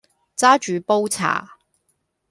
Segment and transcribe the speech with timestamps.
[0.35, 1.59] 揸住煲茶